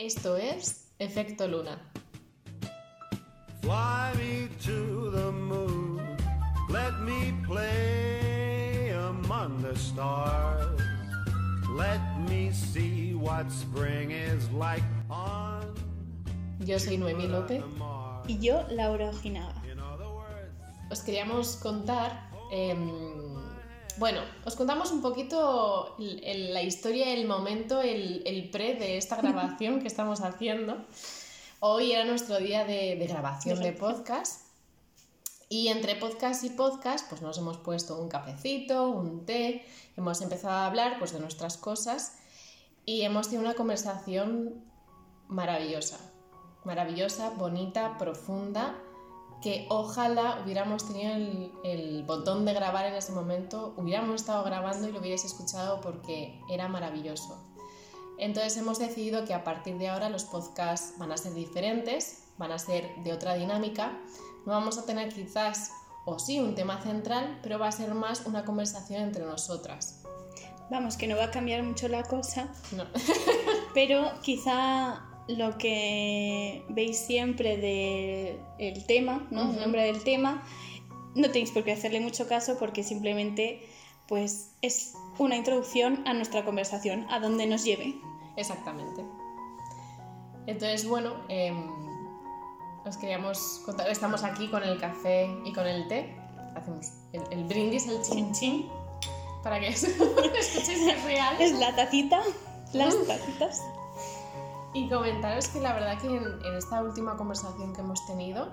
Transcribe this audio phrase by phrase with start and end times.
[0.00, 1.78] Esto es Efecto Luna.
[3.60, 6.00] Fly me to the moon.
[6.70, 10.80] Let me play among the stars.
[11.68, 15.74] Let me see what spring is like on
[16.64, 17.62] Yo soy Noemí López.
[18.26, 19.62] Y yo, Laura Ojinaga.
[20.90, 23.29] Os queríamos contar, em,
[24.00, 28.96] bueno, os contamos un poquito el- el- la historia, el momento, el, el pre de
[28.96, 30.78] esta grabación que estamos haciendo.
[31.60, 34.46] Hoy era nuestro día de, de grabación de podcast.
[35.52, 40.54] Y entre podcast y podcast, pues nos hemos puesto un cafecito, un té, hemos empezado
[40.54, 42.14] a hablar pues, de nuestras cosas
[42.86, 44.64] y hemos tenido una conversación
[45.28, 45.98] maravillosa,
[46.64, 48.78] maravillosa, bonita, profunda,
[49.42, 54.88] que ojalá hubiéramos tenido el, el botón de grabar en ese momento, hubiéramos estado grabando
[54.88, 57.38] y lo hubierais escuchado porque era maravilloso.
[58.18, 62.52] Entonces hemos decidido que a partir de ahora los podcasts van a ser diferentes, van
[62.52, 63.98] a ser de otra dinámica.
[64.44, 65.72] No vamos a tener quizás,
[66.04, 70.02] o sí, un tema central, pero va a ser más una conversación entre nosotras.
[70.70, 72.84] Vamos, que no va a cambiar mucho la cosa, No.
[73.74, 79.50] pero quizá lo que veis siempre del tema, ¿no?
[79.50, 80.42] El nombre del tema,
[81.14, 83.66] no tenéis por qué hacerle mucho caso porque simplemente
[84.08, 87.94] pues es una introducción a nuestra conversación, a donde nos lleve.
[88.36, 89.04] Exactamente.
[90.46, 91.70] Entonces, bueno, em,
[92.84, 96.16] os queríamos contar, estamos aquí con el café y con el té.
[96.56, 98.68] Hacemos el, el brindis, el chin chin,
[99.44, 101.36] para que escuchéis es real.
[101.38, 102.20] Es la tacita,
[102.72, 103.62] las tacitas.
[104.72, 108.48] Y comentaros que la verdad que en, en esta última conversación que hemos tenido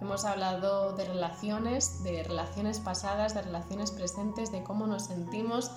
[0.00, 5.70] hemos hablado de relaciones, de relaciones pasadas, de relaciones presentes, de cómo nos sentimos,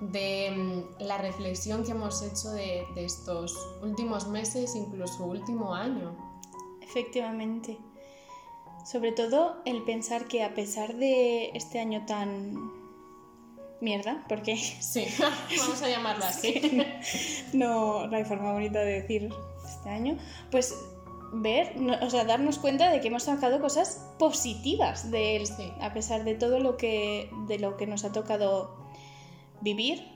[0.00, 6.16] de mm, la reflexión que hemos hecho de, de estos últimos meses, incluso último año.
[6.80, 7.78] Efectivamente.
[8.84, 12.83] Sobre todo el pensar que a pesar de este año tan
[13.84, 15.06] mierda, porque Sí,
[15.58, 16.80] vamos a llamarlo así.
[17.52, 19.28] no, no hay forma bonita de decir
[19.64, 20.18] este año,
[20.50, 20.74] pues
[21.32, 25.72] ver, no- o sea, darnos cuenta de que hemos sacado cosas positivas de él, Sí.
[25.80, 28.76] a pesar de todo lo que, de lo que nos ha tocado
[29.60, 30.12] vivir,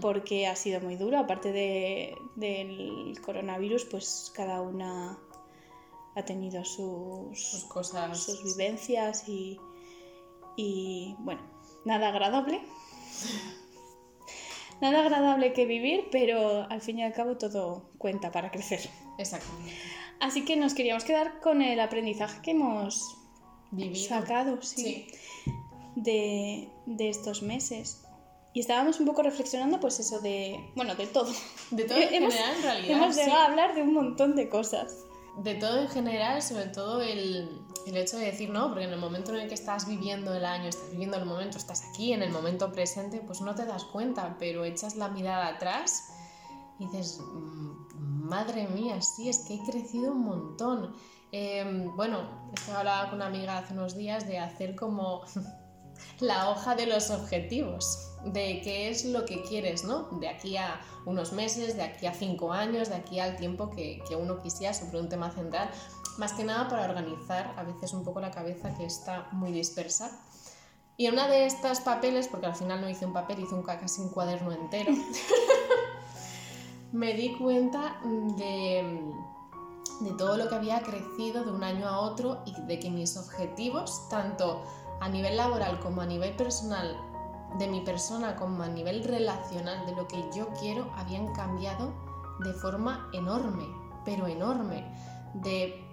[0.00, 5.16] porque ha sido muy duro, aparte de, del coronavirus, pues cada una
[6.16, 8.18] ha tenido sus, Sus cosas.
[8.18, 9.56] sus vivencias y,
[10.56, 11.40] y bueno,
[11.84, 12.60] nada agradable.
[14.80, 18.88] Nada agradable que vivir, pero al fin y al cabo todo cuenta para crecer.
[19.18, 19.72] Exactamente.
[20.20, 23.16] Así que nos queríamos quedar con el aprendizaje que hemos
[23.72, 24.08] Vivido.
[24.08, 25.06] sacado sí,
[25.44, 25.52] Sí.
[25.96, 28.04] de, de estos meses.
[28.54, 31.32] Y estábamos un poco reflexionando, pues eso de, bueno, de todo.
[31.70, 32.96] De todo en Hemos- general, en realidad.
[32.96, 33.20] Hemos sí.
[33.22, 34.96] llegado a hablar de un montón de cosas.
[35.44, 37.48] De todo en general, sobre todo el,
[37.86, 40.44] el hecho de decir, no, porque en el momento en el que estás viviendo el
[40.44, 43.84] año, estás viviendo el momento, estás aquí en el momento presente, pues no te das
[43.84, 46.08] cuenta, pero echas la mirada atrás
[46.80, 50.94] y dices, "Mm, madre mía, sí, es que he crecido un montón.
[51.30, 55.22] Eh, bueno, esto hablaba con una amiga hace unos días de hacer como
[56.20, 60.08] la hoja de los objetivos, de qué es lo que quieres, ¿no?
[60.20, 64.00] De aquí a unos meses, de aquí a cinco años, de aquí al tiempo que,
[64.18, 65.70] uno quisiera sobre un tema central,
[66.18, 70.10] más que nada para organizar a veces un poco la cabeza que está muy dispersa.
[70.96, 73.62] Y en una de estas papeles, porque al final no hice un papel, hice un,
[73.62, 74.92] ca- casi un cuaderno entero,
[76.92, 78.00] me di cuenta
[78.36, 79.00] de,
[80.00, 83.16] de todo lo que había crecido de un año a otro y de que mis
[83.16, 84.64] objetivos, tanto
[85.00, 86.96] a nivel laboral como a nivel personal,
[87.58, 91.92] de mi persona como a nivel relacional, de lo que yo quiero, habían cambiado
[92.40, 93.66] de forma enorme,
[94.04, 94.84] pero enorme.
[95.34, 95.84] De,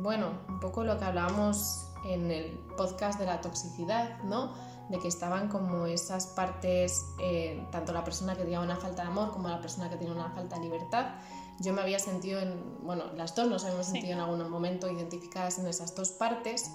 [0.00, 4.52] bueno, un poco lo que hablábamos en el podcast de la toxicidad, ¿no?
[4.88, 9.08] De que estaban como esas partes, eh, tanto la persona que tenía una falta de
[9.08, 11.14] amor como la persona que tiene una falta de libertad.
[11.60, 13.92] Yo me había sentido en, bueno, las dos nos habíamos Sí.
[13.92, 16.70] sentido en algún momento identificadas en esas dos partes.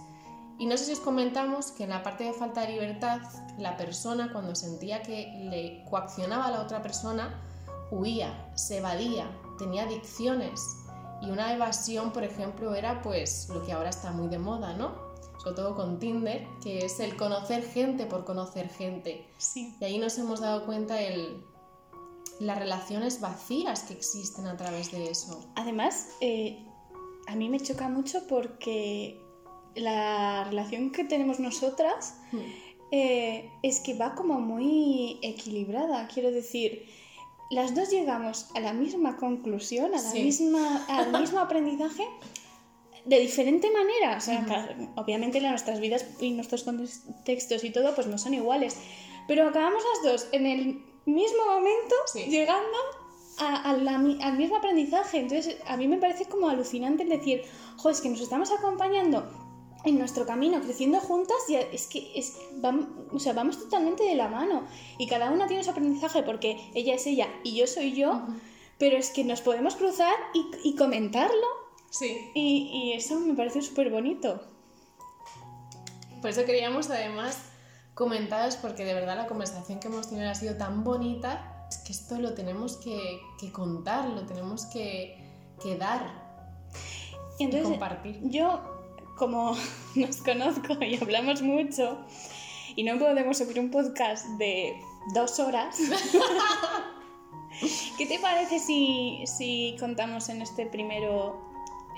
[0.63, 3.19] Y no sé si os comentamos que en la parte de falta de libertad,
[3.57, 7.37] la persona cuando sentía que le coaccionaba a la otra persona,
[7.91, 10.61] huía, se evadía, tenía adicciones.
[11.21, 14.95] Y una evasión, por ejemplo, era pues lo que ahora está muy de moda, ¿no?
[15.37, 19.29] Sobre todo con Tinder, que es el conocer gente por conocer gente.
[19.39, 19.75] Sí.
[19.81, 21.43] Y ahí nos hemos dado cuenta el,
[22.39, 25.43] las relaciones vacías que existen a través de eso.
[25.55, 26.65] Además, eh,
[27.27, 29.22] a mí me choca mucho porque
[29.75, 32.15] la relación que tenemos nosotras
[32.91, 36.07] eh, es que va como muy equilibrada.
[36.07, 36.85] Quiero decir,
[37.49, 40.23] las dos llegamos a la misma conclusión, a la Sí.
[40.23, 42.05] misma, al mismo aprendizaje
[43.05, 44.17] de diferente manera.
[44.17, 48.77] O sea, obviamente nuestras vidas y nuestros contextos y todo pues no son iguales.
[49.27, 52.23] Pero acabamos las dos en el mismo momento Sí.
[52.25, 52.77] llegando
[53.39, 55.17] a- a la mi- al mismo aprendizaje.
[55.19, 57.41] Entonces, a mí me parece como alucinante el decir,
[57.77, 59.27] jo, es que nos estamos acompañando
[59.85, 64.15] en nuestro camino, creciendo juntas, y es que es, vamos, o sea, vamos totalmente de
[64.15, 64.63] la mano.
[64.97, 68.21] Y cada una tiene su aprendizaje porque ella es ella y yo soy yo,
[68.79, 71.47] pero es que nos podemos cruzar y, y comentarlo.
[71.89, 72.31] Sí.
[72.33, 74.41] Y, y eso me parece súper bonito.
[76.21, 77.37] Por eso queríamos además
[77.93, 81.91] comentaros, porque de verdad la conversación que hemos tenido ha sido tan bonita, es que
[81.91, 85.17] esto lo tenemos que, que contar, lo tenemos que,
[85.61, 86.23] que dar
[87.37, 88.19] Y y compartir.
[88.23, 88.72] yo,
[89.15, 89.55] como
[89.95, 91.97] nos conozco y hablamos mucho,
[92.75, 94.81] y no podemos subir un podcast de
[95.13, 95.77] dos horas,
[97.97, 101.39] ¿qué te parece si, si contamos en este primero,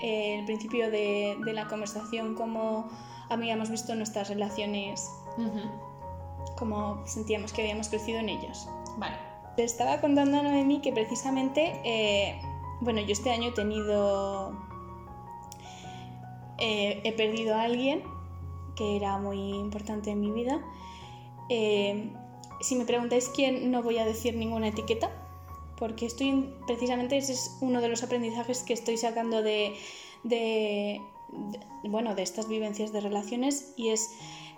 [0.02, 2.88] eh, el principio de, de la conversación, cómo
[3.30, 5.60] habíamos visto nuestras relaciones, Ujú.
[6.56, 8.68] cómo sentíamos que habíamos crecido en ellos?
[8.98, 9.16] Vale.
[9.56, 12.40] Le estaba contando a Noemí que precisamente, eh,
[12.80, 14.52] bueno, yo este año he tenido,
[16.58, 18.02] eh, he perdido a alguien
[18.76, 20.60] que era muy importante en mi vida.
[21.48, 22.12] Eh,
[22.60, 25.10] si me preguntáis quién, no voy a decir ninguna etiqueta,
[25.78, 29.74] porque estoy, precisamente ese es uno de los aprendizajes que estoy sacando de,
[31.84, 34.10] bueno, de estas vivencias de relaciones y es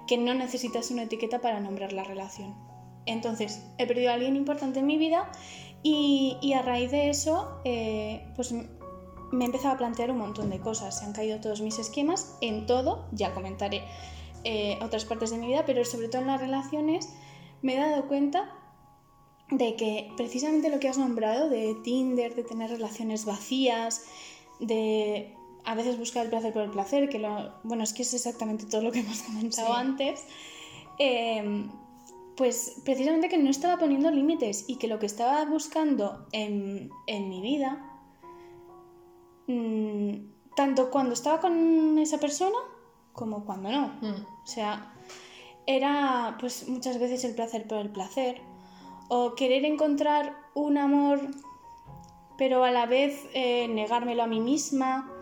[0.07, 2.55] que no necesitas una etiqueta para nombrar la relación.
[3.07, 5.31] Entonces, he perdido a alguien importante en mi vida
[5.83, 8.55] y, a raíz de eso, eh, pues
[9.33, 10.99] me he empezado a plantear un montón de cosas.
[10.99, 13.85] Se han caído todos mis esquemas en todo, ya comentaré
[14.45, 17.09] eh, otras partes de mi vida, pero sobre todo en las relaciones,
[17.63, 18.55] me he dado cuenta
[19.51, 24.05] de que precisamente lo que has nombrado, de Tinder, de tener relaciones vacías,
[24.61, 25.35] de
[25.65, 28.67] a veces buscar el placer por el placer, que lo, bueno, es que es exactamente
[28.67, 29.75] todo lo que hemos comentado Sí.
[29.77, 30.25] antes,
[30.99, 31.67] eh,
[32.37, 37.29] pues precisamente que no estaba poniendo límites y que lo que estaba buscando en, en
[37.29, 37.88] mi vida,
[39.49, 42.59] mm, tanto cuando estaba con esa persona
[43.13, 43.89] como cuando no.
[44.01, 44.27] Mm.
[44.45, 44.95] O sea,
[45.67, 48.41] era pues muchas veces el placer por el placer
[49.09, 51.21] o querer encontrar un amor
[52.39, 55.13] pero a la vez eh, negármelo a mí misma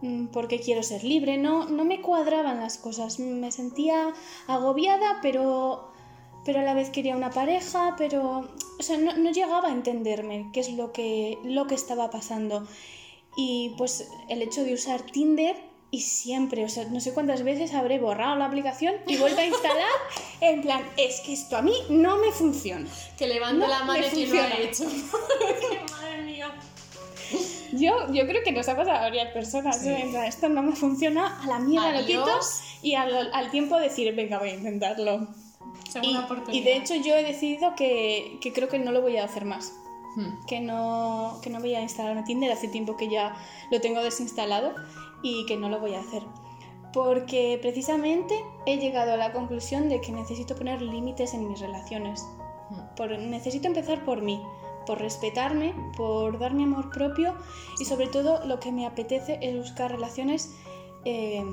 [0.00, 1.36] mm, porque quiero ser libre.
[1.36, 3.18] No, no me cuadraban las cosas.
[3.18, 4.14] Me sentía
[4.46, 5.90] agobiada, pero,
[6.44, 10.48] pero a la vez quería una pareja, pero o sea, no, no llegaba a entenderme
[10.52, 12.66] qué es lo que, lo que estaba pasando.
[13.36, 15.56] Y pues el hecho de usar Tinder
[15.90, 19.46] y siempre, o sea, no sé cuántas veces habré borrado la aplicación y vuelto a
[19.46, 19.88] instalar
[20.40, 22.88] en plan, es que esto a mí no me funciona.
[23.16, 24.84] Que levante No la mano quien lo ha hecho.
[25.92, 26.52] Madre mía.
[27.72, 29.80] Yo, yo creo que nos ha pasado a varias personas.
[29.80, 29.88] Sí.
[29.88, 30.12] ¿eh?
[30.26, 32.24] Esto no me funciona, a la mierda lo Adiós.
[32.24, 32.40] quito
[32.82, 35.28] y al, al tiempo decir, venga, voy a intentarlo.
[36.02, 39.24] Y, y de hecho yo he decidido que, que creo que no lo voy a
[39.24, 39.72] hacer más.
[40.16, 40.44] Hmm.
[40.46, 43.34] Que no, que no voy a instalarme Tinder, hace tiempo que ya
[43.70, 44.74] lo tengo desinstalado
[45.22, 46.22] y que no lo voy a hacer.
[46.92, 48.34] Porque precisamente
[48.66, 52.24] he llegado a la conclusión de que necesito poner límites en mis relaciones.
[52.70, 52.94] Hmm.
[52.96, 54.40] Por, necesito empezar por mí,
[54.86, 57.34] por respetarme, por darme amor propio
[57.80, 60.54] y sobre todo lo que me apetece es buscar relaciones
[61.04, 61.44] eh,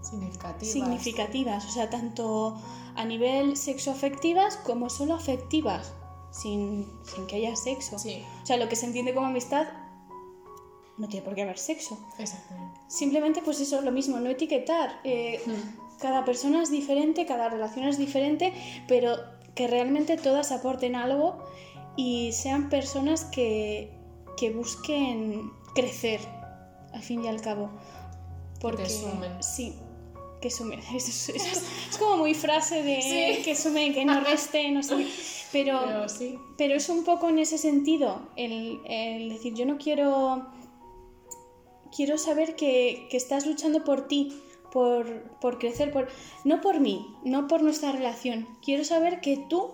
[0.00, 0.72] Significativas.
[0.72, 2.56] significativas, o sea, tanto
[2.94, 5.92] a nivel sexoafectivas como solo afectivas,
[6.30, 7.98] sin, sin que haya sexo.
[7.98, 9.66] Sí, O sea, lo que se entiende como amistad
[10.96, 11.98] no tiene por qué haber sexo.
[12.18, 12.80] exactamente.
[12.88, 15.00] Simplemente, pues eso, lo mismo, no etiquetar.
[15.04, 15.98] eh, Hmm.
[16.00, 18.52] cada persona es diferente, cada relación es diferente,
[18.86, 19.16] pero
[19.54, 21.38] que realmente todas aporten algo
[21.96, 23.90] y sean personas que,
[24.36, 26.20] que busquen crecer,
[26.92, 27.70] al fin y al cabo.
[28.60, 29.42] Porque, sumen.
[29.42, 29.74] Sí,
[30.40, 30.80] que sumen.
[30.94, 33.02] Es, es- es- es como muy frase de
[33.36, 33.42] Sí.
[33.44, 35.06] que sumen, que no resten, no sé.
[35.52, 36.38] Pero, Pero sí.
[36.56, 40.46] pero es un poco en ese sentido, el, el decir, yo no quiero,
[41.94, 44.32] quiero saber que, que estás luchando por ti,
[44.72, 46.08] por, por crecer, por,
[46.44, 48.46] no por mí, no por nuestra relación.
[48.62, 49.70] Quiero saber que tú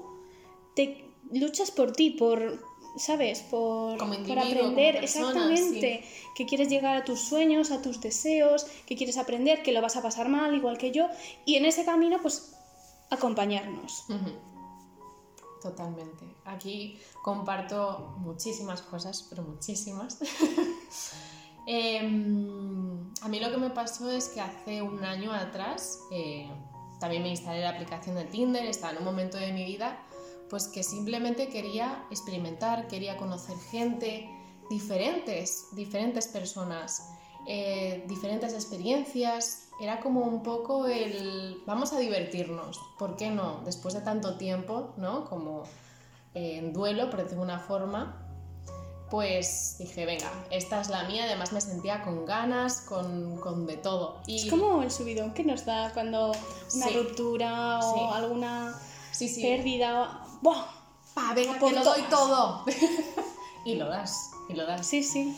[0.77, 2.63] te luchas por ti, por,
[2.97, 3.41] ¿sabes?
[3.43, 6.05] Por, Como por aprender, como persona, exactamente,
[6.37, 9.97] que quieres llegar a tus sueños, a tus deseos, que quieres aprender, que lo vas
[9.97, 11.09] a pasar mal, igual que yo,
[11.45, 12.55] y en ese camino, pues,
[13.11, 14.05] acompañarnos.
[15.65, 16.27] Totalmente.
[16.45, 20.19] Aquí comparto muchísimas cosas, pero muchísimas.
[21.67, 26.47] Em, a mí lo que me pasó es que hace un año atrás eh,
[27.01, 29.99] también me instalé la aplicación de Tinder, estaba en un momento de mi vida
[30.51, 34.29] pues que simplemente quería experimentar, quería conocer gente,
[34.69, 37.09] diferentes, diferentes personas,
[37.47, 39.64] eh, diferentes experiencias.
[39.81, 43.61] Era como un poco el vamos a divertirnos, ¿por qué no?
[43.65, 45.25] Después de tanto tiempo, ¿no?
[45.25, 45.65] Como
[46.35, 48.21] eh, en duelo, por decirlo de una forma,
[49.11, 53.77] pues dije, venga, esta es la mía, además me sentía con ganas, con, con de
[53.77, 54.21] todo.
[54.27, 56.33] Es como el subidón que nos da cuando
[56.75, 56.95] una Sí.
[56.97, 58.01] ruptura o Sí.
[58.15, 58.75] alguna
[59.13, 60.25] Sí, pérdida.
[60.43, 60.65] ¡Buah!
[61.15, 62.65] Pa, venga, Por que lo doy todo.
[63.65, 64.85] y lo das, y lo das.
[64.87, 65.37] Sí, sí.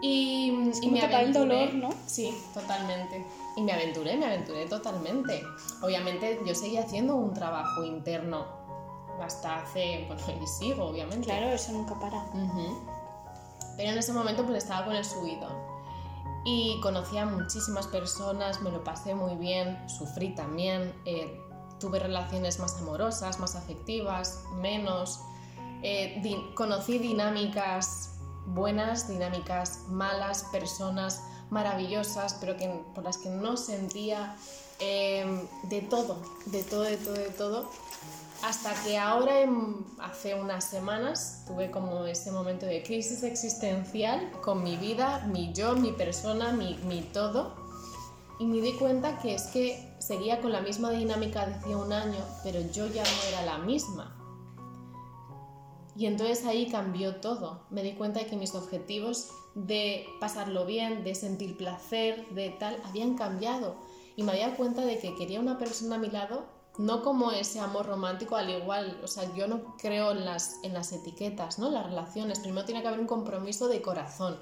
[0.00, 1.66] Y, y como me tapar el aventuré.
[1.70, 1.90] dolor, ¿no?
[2.06, 3.24] Sí, totalmente.
[3.56, 5.42] Y me aventuré, me aventuré totalmente.
[5.82, 8.46] Obviamente yo seguía haciendo un trabajo interno
[9.20, 11.26] hasta hace, bueno, y sigo, obviamente.
[11.26, 12.18] Claro, eso nunca para.
[12.18, 12.78] Ujú.
[13.76, 15.52] Pero en ese momento pues estaba con el subidón.
[16.44, 21.40] Y conocí a muchísimas personas, me lo pasé muy bien, sufrí también, eh,
[21.78, 25.20] tuve relaciones más amorosas, más afectivas, menos.
[25.84, 28.14] eh, di- conocí dinámicas
[28.46, 31.20] buenas, dinámicas malas, personas
[31.52, 34.36] maravillosas, pero que, por las que no sentía
[34.80, 36.16] eh, de todo,
[36.46, 37.70] de todo, de todo, de todo.
[38.42, 39.34] Hasta que ahora,
[40.00, 45.76] hace unas semanas, tuve como ese momento de crisis existencial con mi vida, mi yo,
[45.76, 47.54] mi persona, mi, mi todo.
[48.40, 51.92] Y me di cuenta que es que seguía con la misma dinámica de hace un
[51.92, 54.16] año, pero yo ya no era la misma.
[55.94, 57.66] Y entonces ahí cambió todo.
[57.70, 62.80] Me di cuenta de que mis objetivos de pasarlo bien, de sentir placer, de tal,
[62.84, 63.76] habían cambiado.
[64.16, 66.44] Y me había cuenta de que quería una persona a mi lado,
[66.78, 70.72] no como ese amor romántico, al igual, o sea, yo no creo en las, en
[70.72, 71.70] las etiquetas, ¿no?
[71.70, 72.38] Las relaciones.
[72.40, 74.38] Primero tiene que haber un compromiso de corazón,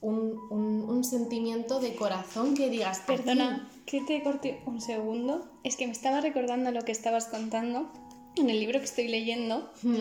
[0.00, 3.00] un, un- un sentimiento de corazón que digas.
[3.06, 5.48] Perdona, que te corte un segundo.
[5.64, 7.88] Es que me estaba recordando lo que estabas contando
[8.36, 9.70] en el libro que estoy leyendo.
[9.82, 9.96] Mm,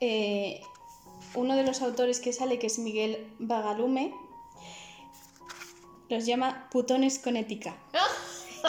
[0.00, 0.60] eh,
[1.34, 4.14] uno de los autores que sale, que es Miguel Bagalume,
[6.08, 7.76] los llama putones con ética.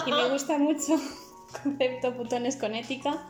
[0.05, 3.27] Y me gusta mucho el concepto putones con ética,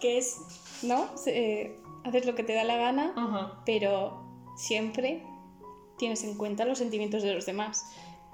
[0.00, 0.36] que es,
[0.82, 1.08] ¿no?
[1.26, 4.24] Eh, haces lo que te da la gana, pero
[4.56, 5.26] siempre
[5.98, 7.86] tienes en cuenta los sentimientos de los demás.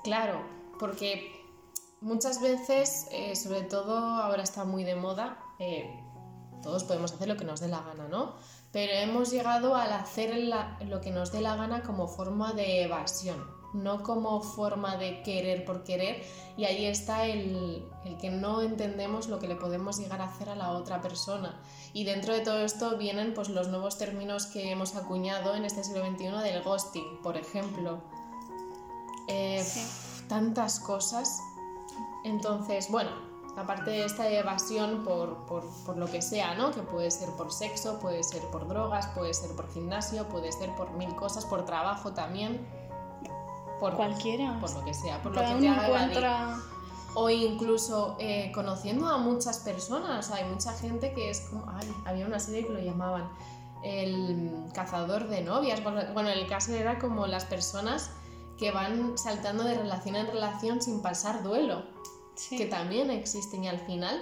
[0.02, 0.42] Claro,
[0.78, 1.30] porque
[2.00, 5.88] muchas veces, eh, sobre todo ahora está muy de moda, eh,
[6.62, 8.34] todos podemos hacer lo que nos dé la gana, ¿no?
[8.72, 12.82] Pero hemos llegado al hacer la- lo que nos dé la gana como forma de
[12.84, 16.22] evasión, no como forma de querer por querer,
[16.56, 20.50] y ahí está el, el que no entendemos lo que le podemos llegar a hacer
[20.50, 21.60] a la otra persona.
[21.92, 25.82] Y dentro de todo esto vienen pues, los nuevos términos que hemos acuñado en este
[25.82, 27.98] siglo XXI del ghosting, por ejemplo.
[29.26, 30.24] Eh, Sí.
[30.28, 31.40] tantas cosas.
[32.24, 33.10] Entonces, bueno,
[33.60, 36.70] aparte de esta evasión por, por- por lo que sea, ¿no?
[36.72, 40.74] Que puede ser por sexo, puede ser por drogas, puede ser por gimnasio, puede ser
[40.74, 42.66] por mil cosas, por trabajo también.
[43.78, 44.58] Por, Cualquiera.
[44.60, 46.60] por lo que sea, por lo Cada que te haga evadir.
[47.14, 50.30] O incluso eh, conociendo a muchas personas.
[50.30, 51.64] Hay mucha gente que es como.
[51.68, 53.28] ay, había una serie que lo llamaban
[53.82, 55.82] el cazador de novias.
[55.82, 58.10] Bueno, el caso era como las personas
[58.58, 61.82] que van saltando de relación en relación sin pasar duelo,
[62.48, 62.56] Sí.
[62.56, 64.18] que también existen y al final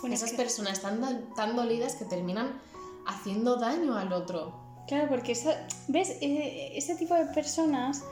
[0.00, 2.60] Bueno, es esas que- personas están tan, tan dolidas que terminan
[3.06, 4.54] haciendo daño al otro.
[4.88, 8.02] Claro, porque esa, ves, Eh, ese tipo de personas,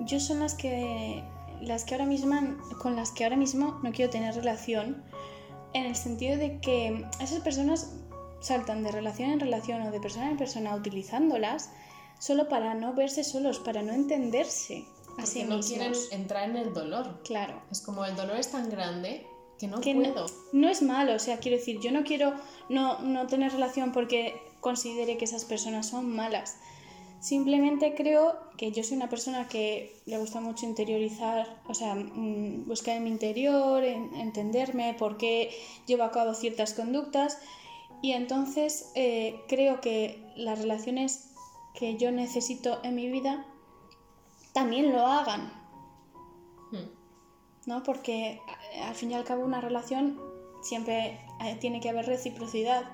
[0.00, 1.22] yo son las que,
[1.60, 2.36] las que ahora mismo,
[2.80, 5.02] con las que ahora mismo no quiero tener relación,
[5.72, 7.92] en el sentido de que esas personas
[8.40, 11.70] saltan de relación en relación o de persona en persona utilizándolas
[12.18, 14.84] solo para no verse solos, para no entenderse
[15.18, 15.66] a Porque sí no mismos.
[15.66, 17.20] quieren entrar en el dolor.
[17.24, 17.62] Claro.
[17.70, 19.26] Es como el dolor es tan grande
[19.58, 20.26] que no que puedo.
[20.52, 22.34] no es malo, o sea, quiero decir, yo no quiero
[22.68, 26.56] no, no tener relación porque considere que esas personas son malas.
[27.20, 32.66] Simplemente creo que yo soy una persona que le gusta mucho interiorizar, o sea, mm,
[32.68, 35.50] buscar en mi interior, en- entenderme por qué
[35.86, 37.38] llevo a cabo ciertas conductas
[38.02, 41.30] y entonces eh, creo que las relaciones
[41.74, 43.46] que yo necesito en mi vida
[44.56, 45.52] también lo hagan.
[46.72, 46.88] Hmm.
[47.66, 47.82] ¿no?
[47.82, 48.40] Porque
[48.82, 50.18] al fin y al cabo una relación
[50.62, 52.84] siempre eh, tiene que haber reciprocidad.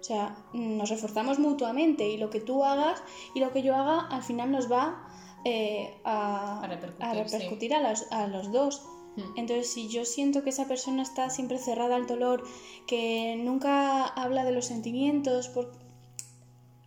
[0.00, 3.00] O sea, nos reforzamos mutuamente y lo que tú hagas
[3.32, 5.08] y lo que yo haga al final nos va
[5.44, 7.84] eh, a, A repercutir, a sí.
[7.84, 8.82] a, los, a los dos.
[9.14, 9.38] Hmm.
[9.38, 12.42] Entonces, si yo siento que esa persona está siempre cerrada al dolor,
[12.88, 15.70] que nunca habla de los sentimientos, por...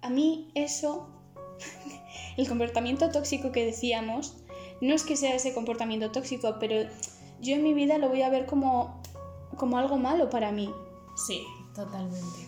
[0.01, 1.07] a mí eso,
[2.37, 4.35] el comportamiento tóxico que decíamos,
[4.81, 6.87] no es que sea ese comportamiento tóxico, pero
[7.41, 9.01] yo en mi vida lo voy a ver como,
[9.57, 10.71] como algo malo para mí.
[11.15, 12.47] Sí, totalmente.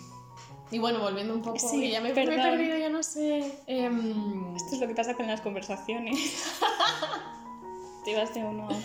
[0.72, 3.52] Y bueno, volviendo un poco, Sí, ya me, me he perdido, ya no sé.
[3.66, 6.46] em, Esto es lo que pasa con las conversaciones.
[8.06, 8.80] Te vas de uno a otro.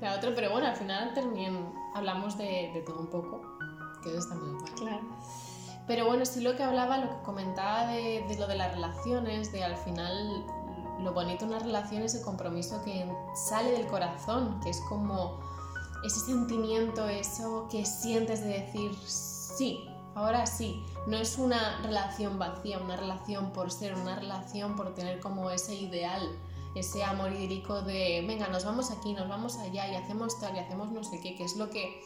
[0.00, 1.58] la otra, pero bueno, al final también
[1.94, 3.42] hablamos de, de todo un poco,
[4.02, 4.72] que eso está muy guay.
[4.76, 5.02] Claro.
[5.86, 9.52] Pero bueno, sí lo que hablaba, lo que comentaba de, de lo de las relaciones,
[9.52, 10.44] de al final
[11.00, 15.38] lo bonito de una relación es el compromiso que sale del corazón, que es como
[16.04, 20.84] ese sentimiento, eso que sientes de decir sí, ahora sí.
[21.06, 25.74] No es una relación vacía, una relación por ser, una relación por tener como ese
[25.74, 26.22] ideal,
[26.74, 30.58] ese amor idílico de, venga, nos vamos aquí, nos vamos allá y hacemos tal y
[30.58, 32.00] hacemos no sé qué, que es lo que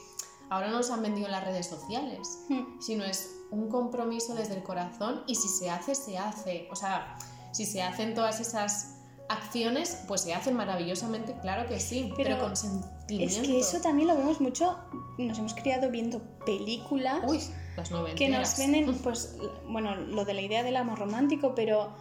[0.50, 2.80] ahora nos han vendido en las redes sociales Hmm.
[2.80, 6.68] sino es un compromiso desde el corazón y si se hace, se hace.
[6.70, 7.16] O sea,
[7.52, 8.96] si se hacen todas esas
[9.28, 13.40] acciones, pues se hacen maravillosamente, claro que sí, pero, Pero con sentimiento.
[13.40, 14.76] Es que eso también lo vemos mucho.
[15.18, 17.40] Nos hemos criado viendo películas Uy,
[17.76, 18.18] las noventeras.
[18.18, 19.36] que nos venden, pues,
[19.68, 21.92] bueno, lo de la idea del amor romántico, pero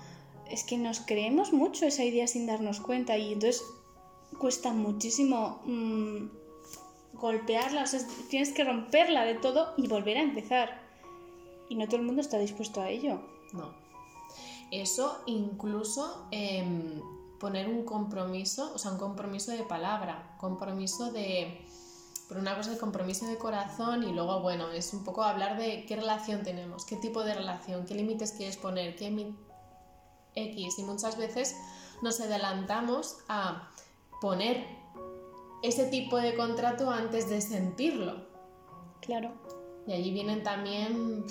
[0.49, 3.63] es que nos creemos mucho esa idea sin darnos cuenta y entonces
[4.39, 6.29] cuesta muchísimo mm,
[7.13, 10.88] golpearla, o sea, tienes que romperla de todo y volver a empezar.
[11.69, 13.21] Y no todo el mundo está dispuesto a ello.
[13.53, 13.73] No.
[14.71, 17.01] Eso incluso em,
[17.39, 21.65] poner un compromiso, o sea, un compromiso de palabra, compromiso de...
[22.27, 25.87] Por una cosa el compromiso de corazón y luego, bueno, es un poco hablar de
[25.87, 29.09] qué relación tenemos, qué tipo de relación, qué límites quieres poner, qué
[30.35, 30.77] X.
[30.77, 31.55] Y muchas veces
[32.03, 33.71] nos adelantamos a
[34.21, 34.63] poner
[35.63, 38.27] ese tipo de contrato antes de sentirlo.
[39.01, 39.33] Claro.
[39.87, 41.25] Y allí vienen también...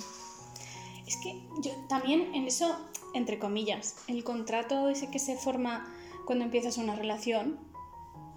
[1.06, 2.76] Es que yo también en eso,
[3.14, 5.90] entre comillas, el contrato ese que se forma
[6.26, 7.58] cuando empiezas una relación,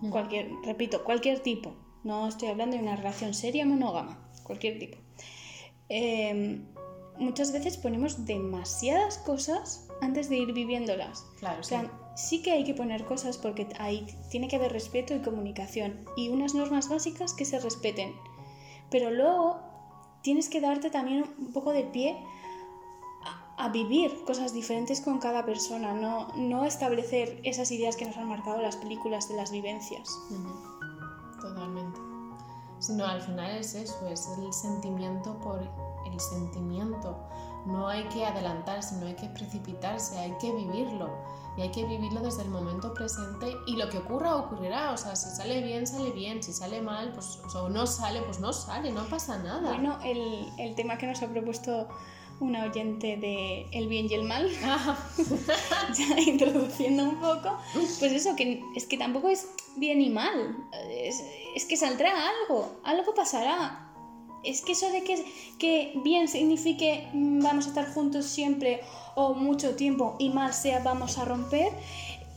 [0.09, 1.73] cualquier, repito, cualquier tipo,
[2.05, 4.97] no estoy hablando de una relación seria monógama, cualquier tipo.
[5.89, 6.61] Eh,
[7.17, 11.25] muchas veces ponemos demasiadas cosas antes de ir viviéndolas.
[11.39, 15.13] Claro, O sea, sí que hay que poner cosas porque ahí tiene que haber respeto
[15.15, 18.13] y comunicación y unas normas básicas que se respeten.
[18.89, 19.59] Pero luego
[20.21, 22.23] tienes que darte también un poco de pie
[23.23, 28.17] a, a vivir cosas diferentes con cada persona, no, no establecer esas ideas que nos
[28.17, 30.09] han marcado las películas de las vivencias.
[31.41, 31.99] Totalmente.
[32.79, 37.15] Sino al final es eso, es el sentimiento por el sentimiento.
[37.65, 41.09] No hay que adelantarse, no hay que precipitarse, hay que vivirlo.
[41.57, 44.91] Y hay que vivirlo desde el momento presente y lo que ocurra ocurrirá.
[44.91, 46.41] O sea, si sale bien, sale bien.
[46.41, 49.61] Si sale mal, pues o sea, no sale, pues no sale, no pasa nada.
[49.61, 51.87] Bueno, el, el tema que nos ha propuesto
[52.41, 54.97] una oyente de El bien y el mal, Ah,
[55.97, 59.47] ya introduciendo un poco, pues eso, que es que tampoco es
[59.77, 60.57] bien y mal,
[60.89, 61.23] es,
[61.55, 63.90] es que saldrá algo, algo pasará.
[64.43, 65.23] Es que eso de que,
[65.59, 68.81] que bien signifique vamos a estar juntos siempre
[69.15, 71.71] o mucho tiempo y mal sea vamos a romper,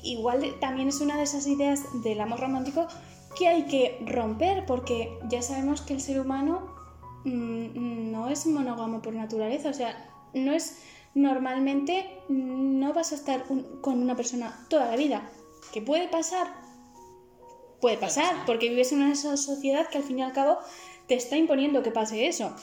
[0.02, 2.86] igual también es una de esas ideas del amor romántico
[3.38, 6.66] que hay que romper porque ya sabemos que el ser humano
[7.24, 10.78] mm, no es monógamo por naturaleza, o sea, no es
[11.14, 15.30] normalmente no vas a estar un- con una persona toda la vida,
[15.72, 16.48] que puede pasar,
[17.80, 20.58] puede pasar, porque vives en una so- sociedad que al fin y al cabo
[21.08, 22.54] te está imponiendo que pase eso.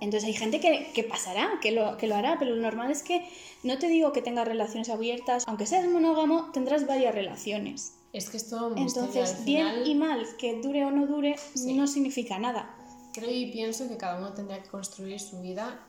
[0.00, 3.02] Entonces hay gente que, que pasará, que lo, que lo hará, pero lo normal es
[3.02, 3.28] que
[3.62, 7.94] no te digo que tengas relaciones abiertas, aunque seas monógamo, tendrás varias relaciones.
[8.12, 8.76] es que es todo.
[8.76, 11.74] Entonces, Al bien y mal, que dure o no dure, Sí.
[11.74, 12.74] no significa nada.
[13.12, 15.80] Creo y pienso que cada uno tendría que construir su vida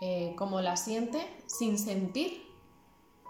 [0.00, 2.42] eh, como la siente, sin sentir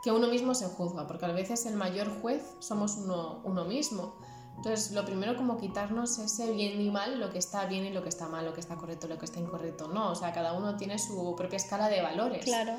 [0.02, 4.14] que uno mismo se juzga, porque a veces el mayor juez somos uno, uno mismo.
[4.56, 8.02] Entonces, lo primero como quitarnos ese bien y mal, lo que está bien y lo
[8.02, 9.88] que está mal, lo que está correcto, lo que está incorrecto.
[9.88, 12.44] No, o sea, cada uno tiene su propia escala de valores.
[12.44, 12.72] Claro.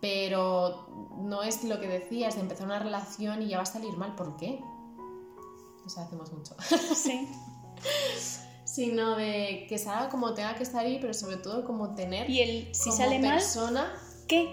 [0.00, 0.86] Pero
[1.18, 4.14] no es lo que decías de empezar una relación y ya va a salir mal.
[4.14, 4.60] ¿Por qué?
[5.84, 6.54] O sea, hacemos mucho.
[6.94, 7.28] Sí.
[8.64, 12.74] sino de que salga como tenga que salir, pero sobre todo como tener Y el
[12.74, 13.92] si como sale mal, persona,
[14.28, 14.44] ¿qué?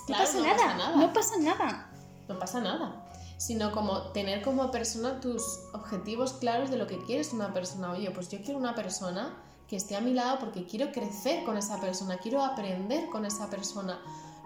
[0.00, 0.96] No Claro, pasa no nada, pasa nada.
[0.96, 1.90] no pasa nada.
[2.28, 3.07] no pasa nada,
[3.38, 7.92] sino como tener como persona tus objetivos claros de lo que quieres una persona.
[7.92, 11.56] Oye, pues yo quiero una persona que esté a mi lado porque quiero crecer con
[11.56, 13.98] esa persona, quiero aprender con esa persona.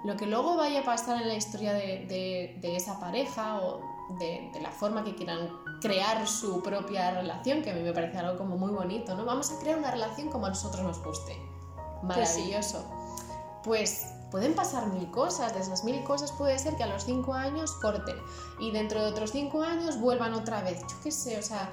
[0.04, 3.80] Lo que luego vaya a pasar en la historia de, de- de esa pareja o
[4.18, 5.48] de, de la forma que quieran
[5.80, 9.24] crear su propia relación, que a mí me parece algo como muy bonito, ¿no?
[9.24, 11.36] Vamos a crear una relación como a nosotros nos guste.
[12.06, 12.40] Pues sí.
[12.40, 12.84] Maravilloso.
[13.62, 17.34] Pues pueden pasar mil cosas, de esas mil cosas puede ser que a los cinco
[17.34, 18.16] años corten
[18.58, 21.70] y dentro de otros cinco años vuelvan otra vez, yo qué sé, o sea,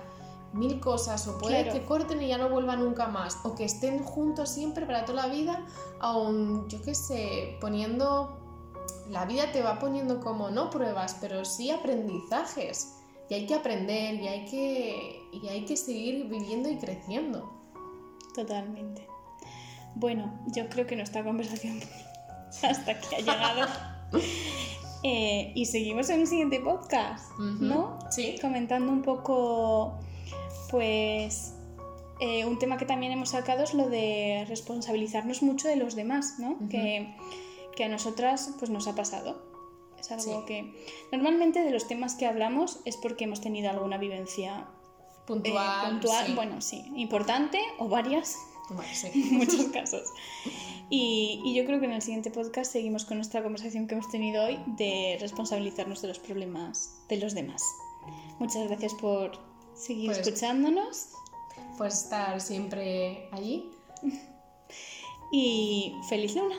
[0.54, 1.80] mil cosas, o puede Claro.
[1.80, 5.28] que corten y ya no vuelvan nunca más, o que estén juntos siempre para toda
[5.28, 5.66] la vida,
[6.00, 8.36] aun, yo qué sé, poniendo...
[9.10, 12.96] La vida te va poniendo como, no pruebas, pero sí aprendizajes.
[13.28, 17.52] Y hay que aprender, y hay que, y hay que seguir viviendo y creciendo.
[18.36, 19.08] Totalmente.
[19.96, 21.80] Bueno, yo creo que nuestra conversación
[22.64, 23.68] hasta aquí ha llegado.
[25.04, 28.00] Eh, y seguimos en el siguiente podcast, ¿no?
[28.12, 28.36] Sí.
[28.42, 29.98] Comentando un poco,
[30.70, 31.54] pues,
[32.20, 36.36] eh, un tema que también hemos sacado es lo de responsabilizarnos mucho de los demás,
[36.40, 36.58] ¿no?
[36.70, 37.16] Que,
[37.76, 39.42] que a nosotras pues nos ha pasado.
[39.98, 40.46] Es algo Sí.
[40.46, 40.74] que
[41.12, 45.92] normalmente de los temas que hablamos es porque hemos tenido alguna vivencia eh, Puntual.
[45.92, 46.34] puntual, sí.
[46.34, 48.36] bueno, sí, importante o varias
[48.70, 49.08] Bueno, sí.
[49.14, 50.08] en muchos casos.
[50.90, 54.10] Y, y yo creo que en el siguiente podcast seguimos con nuestra conversación que hemos
[54.10, 57.62] tenido hoy de responsabilizarnos de los problemas de los demás.
[58.40, 59.32] Muchas gracias por
[59.76, 61.10] seguir Pues- escuchándonos
[61.78, 63.70] Pues estar siempre allí.
[65.32, 66.56] y feliz luna.